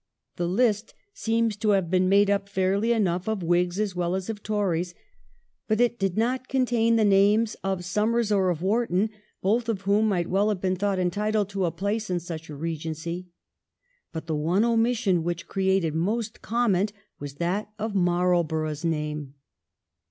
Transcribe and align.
The 0.37 0.47
list 0.47 0.95
seems 1.13 1.55
to 1.57 1.69
have 1.77 1.91
been 1.91 2.09
made 2.09 2.31
up 2.31 2.49
fairly 2.49 2.91
enough 2.91 3.29
of 3.29 3.43
Whigs 3.43 3.79
as 3.79 3.95
well 3.95 4.15
as 4.15 4.31
of 4.31 4.41
Tories, 4.41 4.95
but 5.67 5.79
it 5.79 5.99
did 5.99 6.17
not 6.17 6.47
contain 6.47 6.95
the 6.95 7.05
names 7.05 7.55
of 7.63 7.85
Somers 7.85 8.31
or 8.31 8.49
of 8.49 8.63
Wharton, 8.63 9.11
both 9.43 9.69
of 9.69 9.81
whom 9.81 10.07
might 10.09 10.27
well 10.27 10.49
have 10.49 10.59
been 10.59 10.75
thought 10.75 10.97
entitled 10.97 11.49
to 11.49 11.65
a 11.65 11.71
place 11.71 12.09
in 12.09 12.19
such 12.19 12.49
a 12.49 12.53
Eegency. 12.53 13.27
But 14.11 14.25
the 14.25 14.35
one 14.35 14.65
omission 14.65 15.21
which 15.23 15.45
created 15.45 15.93
most 15.93 16.41
comment 16.41 16.91
was 17.19 17.35
that 17.35 17.71
of 17.77 17.93
Marlborough's 17.93 18.83
name. 18.83 19.35